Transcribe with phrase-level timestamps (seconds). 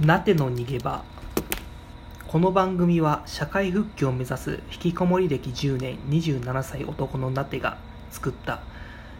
[0.00, 1.04] なての逃げ場。
[2.26, 7.76] この番組は社会復帰を目指す引きこもり歴10年27歳男のなてが
[8.10, 8.62] 作った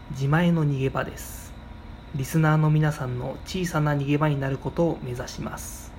[0.09, 1.53] 自前の逃げ場です。
[2.15, 5.93] リスナーの皆さんの小さな逃げ場になることを目指します。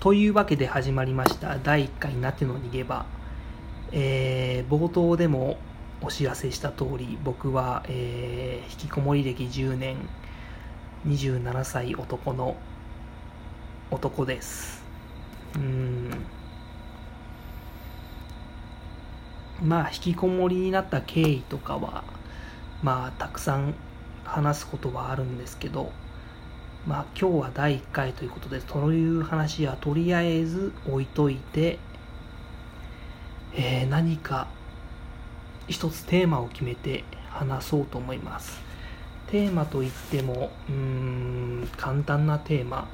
[0.00, 3.04] というわけで始まりました第1回なての逃げ場。
[3.92, 5.58] えー、冒頭でも
[6.00, 9.96] お知らせした通り僕は、えー、引きこもり歴10年
[11.06, 12.56] 27歳男の
[13.90, 14.82] 男です。
[15.56, 16.10] うん。
[19.62, 22.04] まあ引きこもりになった経緯とかは
[22.82, 23.74] まあたくさん
[24.24, 25.92] 話すことはあるんですけど
[26.86, 31.78] まあ今日は第1回ということでそういう話はとりあえず置いといて
[33.56, 34.48] えー、何か
[35.68, 38.60] 一つテーマを決めて話そうと思います。
[39.28, 42.88] テーマといってもうーん簡単なテーマ。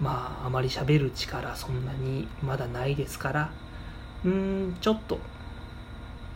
[0.00, 3.50] まああまり喋る力そんなにまだないですから
[4.24, 5.18] うーんちょっと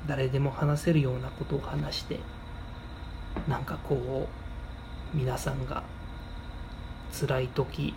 [0.06, 2.20] 誰でも話せるようなことを話して
[3.48, 4.28] なんかこ
[5.14, 5.82] う皆さんが
[7.12, 7.94] 辛い時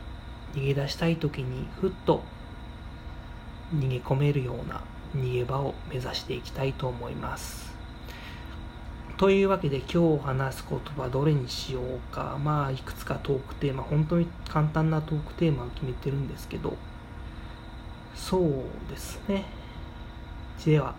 [0.53, 2.23] 逃げ出したい時にふっと
[3.73, 4.81] 逃げ込めるような
[5.16, 7.70] 逃げ場を目指していきたいと思います。
[9.22, 12.39] というわけで今日話す言葉どれにしようか。
[12.44, 16.75] まあいくつかトークテーマ本当に簡単なトークテーマを決めてるんですけど。
[18.16, 19.45] そうですね。
[20.66, 20.95] では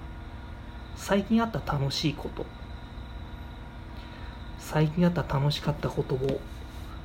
[0.94, 2.46] 最近あった楽しいこと。
[4.60, 6.40] 最近あった楽しかったことを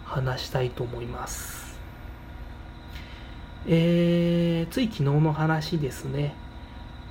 [0.05, 1.79] 話したいと思います。
[3.65, 6.35] えー、つい昨日の話ですね。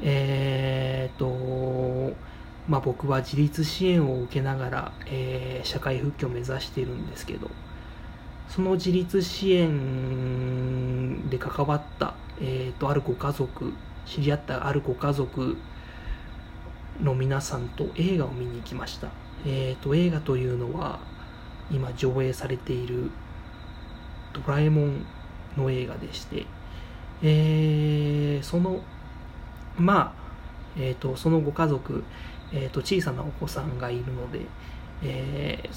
[0.01, 2.36] えー、っと、
[2.69, 7.51] まあ、僕は自立支援を受けながら、えー、社会復帰を目指しているんですけど、
[8.49, 13.73] その自立支援で関わった、えー、っと、あるご家族、
[14.05, 15.57] 知り合ったあるご家族
[17.01, 19.09] の皆さんと映画を見に行きました。
[19.45, 20.99] えっと、映画というのは、
[21.71, 23.11] 今上映されている
[24.33, 25.07] ドラえもん
[25.57, 26.47] の映画でして、
[27.23, 28.81] えー、その
[29.79, 30.13] まあ、
[30.79, 32.03] えーと、そのご家族、
[32.53, 34.41] えーと、小さなお子さんがいるので、
[35.03, 35.69] えー、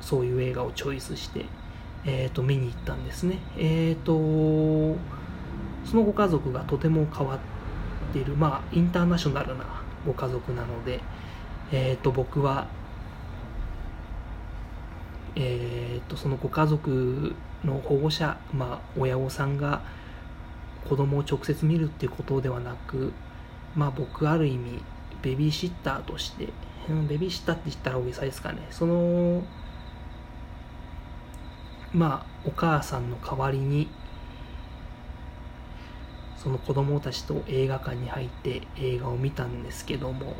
[0.00, 1.44] そういう映画をチョイスして、
[2.04, 3.38] えーと、見に行ったんですね。
[3.56, 4.98] えーと、
[5.84, 9.64] そのご家族がとても変わっている、まあ、インターナショナルな
[10.06, 11.00] ご家族なので、
[11.72, 12.66] えー、と僕は、
[15.36, 17.34] えー、とそのご家族
[17.64, 19.82] の保護者、まあ、親御さんが、
[20.88, 23.12] 子供を直接見るっていうことではなく、
[23.74, 24.82] まあ僕ある意味、
[25.24, 26.48] ベビーシッターとして、
[26.88, 28.66] うん、ベビーシッターって言ったら大げさですかね。
[28.70, 29.42] その、
[31.92, 33.88] まあお母さんの代わりに、
[36.36, 40.36] その子供たちと映画館に入って映画を見たんですけども、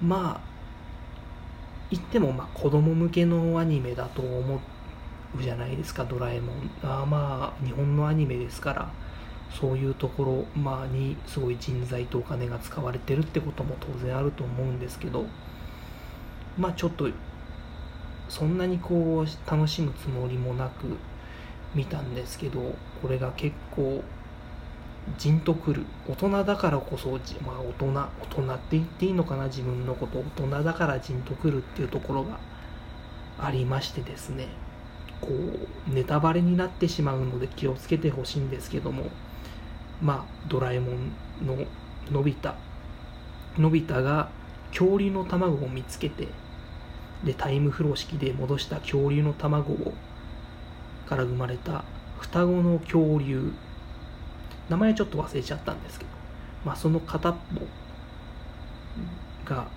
[0.00, 0.56] まあ、
[1.90, 4.76] 言ってもまあ子供向けのアニメだと思って、
[5.42, 6.70] じゃないですか、ドラえもん。
[6.82, 8.90] あまあ、日本のアニメですから、
[9.50, 15.24] そういうところ、まあ、にすごい人材とお金が使われてるってことも当然あると思うんですけど、
[16.58, 17.08] まあちょっと、
[18.28, 20.86] そんなにこう、楽しむつもりもなく
[21.74, 24.02] 見たんですけど、これが結構、
[25.18, 25.86] じんとくる。
[26.08, 27.10] 大人だからこそ、
[27.44, 28.08] まあ大人、大
[28.42, 30.18] 人って言っていいのかな、自分のこと。
[30.18, 32.38] 大人だからじんとくるっていうところが
[33.38, 34.48] ありましてですね。
[35.20, 39.04] こうネタバレになってしまうので気をつけてほしいんですけども
[40.02, 41.12] まあドラえもん
[41.46, 41.56] の
[42.10, 42.54] のび太
[43.58, 44.28] のび太が
[44.70, 46.28] 恐竜の卵を見つけて
[47.24, 49.94] でタイムフロー式で戻した恐竜の卵を
[51.06, 51.84] から生まれた
[52.18, 53.52] 双子の恐竜。
[54.68, 56.10] 名前ちょっと忘れちゃったんですけど、
[56.64, 57.62] まあ、その片っぽ
[59.48, 59.68] が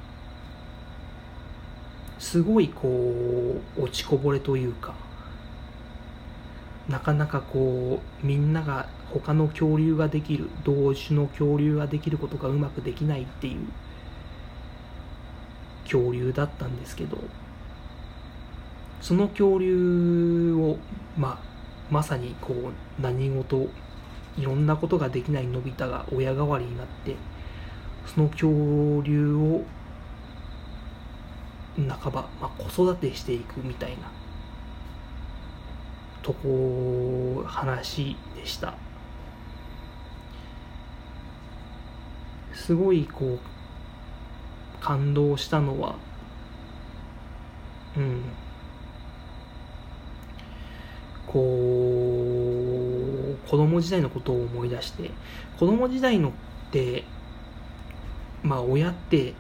[2.18, 4.96] すごいこう落ちこぼれというか
[6.90, 13.60] なかなかこうみんなが他の恐竜ができる同種の恐竜ができることがうまくできないっていう
[15.84, 17.18] 恐竜だったんですけど
[19.02, 20.78] その恐竜を、
[21.18, 21.38] まあ、
[21.92, 23.70] まさにこう何事
[24.38, 27.16] いろんなことができないのび太が親代わりになって
[28.06, 28.48] その恐
[29.04, 29.64] 竜を
[31.76, 34.12] 半ば、まあ、子育てしていくみたいな
[36.22, 38.74] とこ話でした。
[42.54, 43.40] すごいこう
[44.84, 45.96] 感動したのは
[47.98, 48.22] うん。
[51.26, 51.40] こ
[53.36, 55.12] う子供時代のことを思い出して
[55.60, 56.32] 子供時代のっ
[56.72, 57.04] て
[58.42, 59.36] まあ親って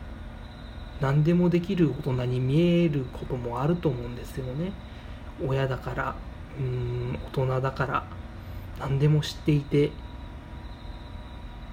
[1.02, 4.72] 何でもできる大人に見えることもあると思うんですよね。
[5.46, 6.16] 親だから。
[6.58, 8.04] うん大人だから
[8.80, 9.92] 何でも知っていてっ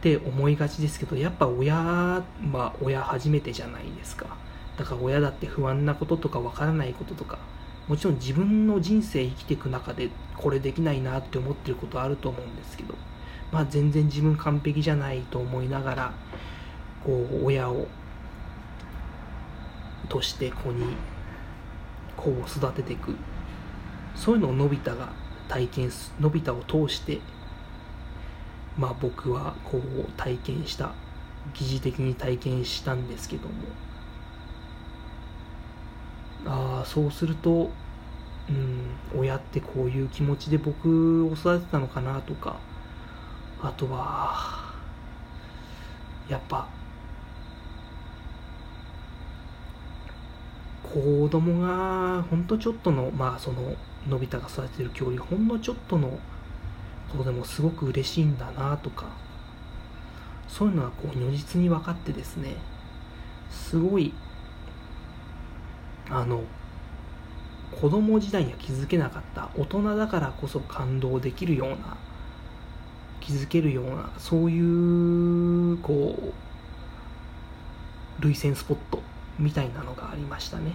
[0.02, 1.75] て思いがちですけどやっぱ親
[2.40, 4.37] まあ親初めてじゃないですか。
[4.76, 7.38] だから親だって不安なこととかわからないこととか
[7.88, 12.94] もちろん自分の人生生きていく中でこれできないなって思ってることあると思うんですけど
[13.52, 16.12] まあ全然自分完璧じゃないと思いながら
[17.05, 17.87] こう親を
[20.08, 20.96] として子に
[22.17, 23.14] 子を育てていく。
[24.17, 25.13] そういうのをのび太が
[25.49, 27.21] 体験すのび太を通して
[28.77, 30.93] まあ僕はこう体験した
[31.55, 33.55] 疑似的に体験したんですけども。
[36.49, 37.71] ああそうすると
[38.49, 42.57] うん親ってこういう気持ちで僕を育てたのかなとか
[43.61, 44.65] あとは
[46.29, 46.69] やっぱ
[50.93, 53.75] 子供がほんとちょっとのまあその
[54.09, 56.19] のび太が育ててる距離ほんのちょっとの
[57.11, 59.06] ことでもすごく嬉しいんだなとか
[60.49, 62.55] そういうのはこう如実に分かってですね
[63.50, 64.12] すごい
[66.09, 66.43] あの
[67.81, 71.97] 子供時代には気づけなかった大人だからこそ感動できるような
[73.21, 76.17] 気づけるようなそういうこ
[78.21, 79.03] う涙腺スポット
[79.38, 80.73] みたいなのがありましたね。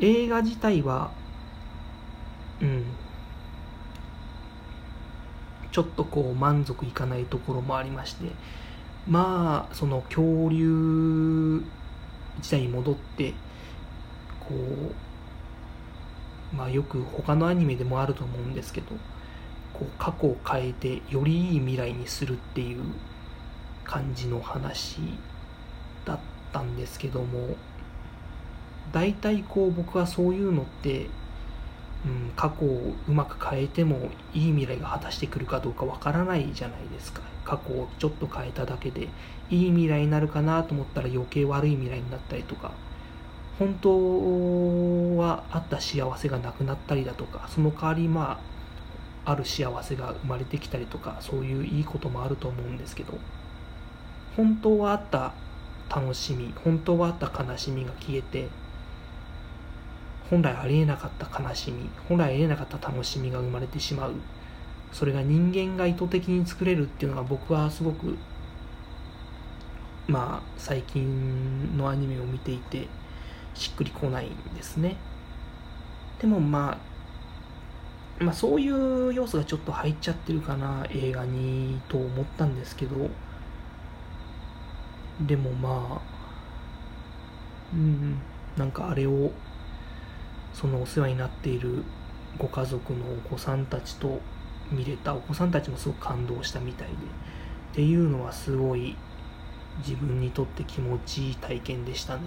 [0.00, 1.10] 映画自体は
[2.60, 2.84] うん。
[5.76, 8.30] ちょっとこう満足いかないところもありまして
[9.06, 11.62] まあその恐竜
[12.40, 13.34] 時代に戻って
[14.40, 14.54] こ
[16.54, 18.86] うまあよく他のアニメでもあると思うんですけど
[19.74, 22.82] こう過去を変えてよりいい未来にするっていう
[23.86, 24.98] 感じの話
[26.04, 26.18] だっ
[26.52, 27.56] たんですけども
[28.92, 31.06] 大体こう僕はそういうのって、
[32.04, 37.20] うん、過去をうまく変えてもいい未来が果たしてくるかどうかわからないじゃないですか。
[37.46, 39.08] 過去をちょっと変えただけで
[39.50, 42.72] いい未来になるかなと思ったら余計悪い未来になったりとか
[43.58, 48.40] 本当はあった幸せがなくなったりだとかその代わりま
[49.24, 53.14] あある幸せが生まれてきたりとかそういういいこともあると思うんですけど
[54.36, 55.32] 本当はあった
[55.88, 58.48] 楽しみ本当はあった悲しみが消えて
[60.30, 64.14] 本来ありえなかった悲しみ本来ありえなかった楽しみが生まれてしまう。
[64.92, 68.16] それが人間が意図的に作れるっていうのが僕はすごく
[70.08, 72.88] まあ最近のアニメを見ていて
[73.54, 74.96] しっくりこないんですね。
[76.18, 76.78] でもま
[78.20, 83.10] あまあそういう要素がちょっと入っちゃってるかな映画にと思ったんですけど
[85.20, 86.16] でもまあ
[87.72, 88.18] うん
[88.56, 89.30] なんかあれを
[90.52, 91.84] そのお世話になっている
[92.38, 94.20] ご家族のお子さんたちと
[94.70, 95.14] 見れた。
[95.14, 96.94] お子さんたちもすごく感動したみたいで。
[96.94, 96.96] っ
[97.74, 98.96] ていうのはすごい
[99.78, 102.22] 自分にとって気持ちいい体験でしたね。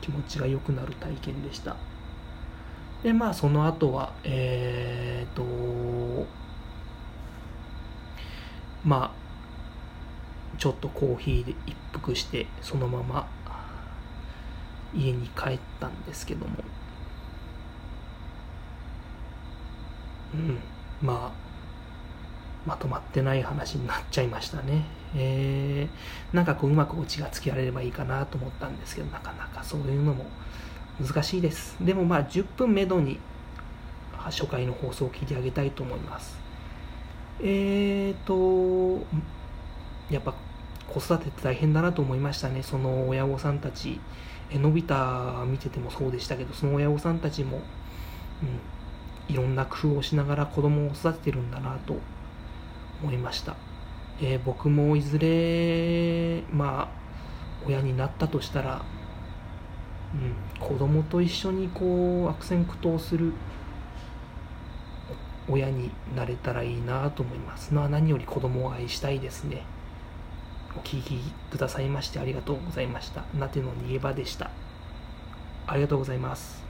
[0.00, 1.76] 気持ちが良くなる体験でした。
[3.02, 5.42] でまあその後はえっ、と
[8.84, 9.17] まあ
[10.58, 13.28] ちょっとコーヒーで一服してそのまま
[14.94, 16.56] 家に帰ったんですけども。
[20.34, 20.58] うん。
[21.00, 21.48] まあ
[22.66, 24.84] まとまってない話になっちゃいましたね。
[25.14, 30.26] えー、なんかこううまくオチがつけられればいいかなと思ったんですけどなかなかそういうのも
[31.00, 31.76] 難しいです。
[31.80, 33.20] でもまあ10分めどに
[34.12, 36.36] 初回の放送を聞いてあげたいと思います。
[37.40, 39.06] えーと
[40.10, 40.34] やっぱ
[40.88, 42.62] 子育てって大変だなと思いましたね。
[42.62, 44.00] その親御さんたち。
[44.50, 44.94] えのび太
[45.46, 47.60] 見ててもそうでしたけどその親御さんたちも、
[49.28, 51.96] うん、いろんな工夫をしながら子供を育ててるんだなと
[53.02, 53.56] 思いました、
[54.20, 56.98] えー、僕もいずれまあ
[57.66, 58.82] 親になったとしたら、
[60.14, 60.16] う
[60.64, 63.32] ん、子供と一緒にこう悪戦苦闘する
[65.50, 67.72] 親になれたらいいなと思います。
[67.72, 69.64] まあ何より子供を愛したいですね。
[70.76, 71.20] お聞き
[71.50, 73.24] くださいましてありがとうございました。
[73.34, 74.50] なての逃げ場でした。
[75.66, 76.66] ありがとうございます。